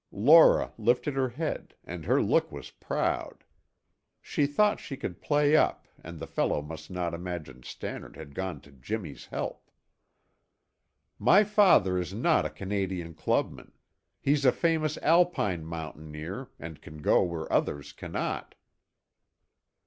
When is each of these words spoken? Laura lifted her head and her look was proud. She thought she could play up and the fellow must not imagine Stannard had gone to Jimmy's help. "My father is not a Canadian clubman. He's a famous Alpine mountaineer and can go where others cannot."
Laura 0.11 0.73
lifted 0.79 1.13
her 1.13 1.29
head 1.29 1.75
and 1.83 2.05
her 2.05 2.19
look 2.19 2.51
was 2.51 2.71
proud. 2.71 3.43
She 4.19 4.47
thought 4.47 4.79
she 4.79 4.97
could 4.97 5.21
play 5.21 5.55
up 5.55 5.87
and 6.03 6.17
the 6.17 6.25
fellow 6.25 6.59
must 6.63 6.89
not 6.89 7.13
imagine 7.13 7.61
Stannard 7.61 8.15
had 8.15 8.33
gone 8.33 8.61
to 8.61 8.71
Jimmy's 8.71 9.27
help. 9.27 9.69
"My 11.19 11.43
father 11.43 11.99
is 11.99 12.15
not 12.15 12.47
a 12.47 12.49
Canadian 12.49 13.13
clubman. 13.13 13.73
He's 14.19 14.43
a 14.43 14.51
famous 14.51 14.97
Alpine 15.03 15.63
mountaineer 15.65 16.49
and 16.59 16.81
can 16.81 17.03
go 17.03 17.21
where 17.21 17.53
others 17.53 17.93
cannot." 17.93 18.55